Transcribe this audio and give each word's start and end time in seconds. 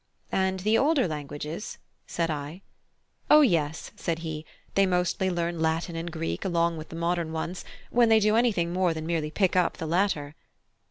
"And 0.31 0.61
the 0.61 0.79
older 0.79 1.07
languages?" 1.07 1.77
said 2.07 2.31
I. 2.31 2.63
"O, 3.29 3.41
yes," 3.41 3.91
said 3.95 4.17
he, 4.25 4.47
"they 4.73 4.87
mostly 4.87 5.29
learn 5.29 5.59
Latin 5.59 5.95
and 5.95 6.11
Greek 6.11 6.43
along 6.43 6.77
with 6.77 6.89
the 6.89 6.95
modern 6.95 7.31
ones, 7.31 7.63
when 7.91 8.09
they 8.09 8.19
do 8.19 8.35
anything 8.35 8.73
more 8.73 8.95
than 8.95 9.05
merely 9.05 9.29
pick 9.29 9.55
up 9.55 9.77
the 9.77 9.85
latter." 9.85 10.33